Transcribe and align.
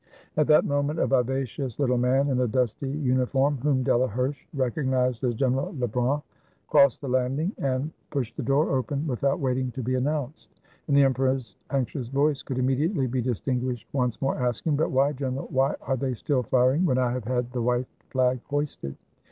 At 0.35 0.47
that 0.47 0.65
moment 0.65 0.97
a 0.97 1.05
vivacious 1.05 1.77
little 1.79 1.99
man, 1.99 2.29
in 2.29 2.39
a 2.39 2.47
dusty 2.47 2.89
uniform, 2.89 3.59
whom 3.59 3.83
Delaherche 3.83 4.47
recognized 4.51 5.23
as 5.23 5.35
General 5.35 5.75
Le 5.77 5.87
brun, 5.87 6.23
crossed 6.67 7.01
the 7.01 7.07
landing 7.07 7.51
and 7.59 7.91
pushed 8.09 8.35
the 8.35 8.41
door 8.41 8.71
open, 8.71 9.05
without 9.05 9.39
waiting 9.39 9.69
to 9.73 9.83
be 9.83 9.93
announced. 9.93 10.59
And 10.87 10.97
the 10.97 11.03
emperor's 11.03 11.55
anxious 11.69 12.07
voice 12.07 12.41
could 12.41 12.57
immediately 12.57 13.05
be 13.05 13.21
distinguished, 13.21 13.87
once 13.93 14.19
more 14.23 14.39
asking: 14.39 14.75
"But 14.75 14.89
why. 14.89 15.11
General, 15.13 15.45
why 15.51 15.75
are 15.83 15.95
they 15.97 16.15
still 16.15 16.41
firing 16.41 16.83
when 16.83 16.97
I 16.97 17.11
have 17.11 17.25
had 17.25 17.51
the 17.51 17.61
white 17.61 17.85
flag 18.09 18.39
hoisted?" 18.47 18.95